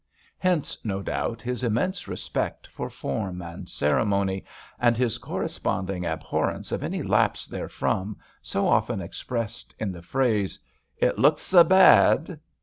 Hence, 0.39 0.79
no 0.83 1.03
doubt, 1.03 1.43
his 1.43 1.63
immense 1.63 2.07
respect 2.07 2.65
for 2.65 2.89
form 2.89 3.39
and 3.39 3.69
ceremony 3.69 4.43
and 4.79 4.97
his 4.97 5.19
corresponding 5.19 6.07
abhorrence 6.07 6.71
of 6.71 6.81
any 6.81 7.03
lapse 7.03 7.45
therefrom 7.47 8.17
so 8.41 8.67
often 8.67 8.99
expressed 8.99 9.75
in 9.77 9.91
the 9.91 10.01
phrase:" 10.01 10.57
It 10.97 11.19
looks 11.19 11.43
se 11.43 11.61
bad." 11.65 12.39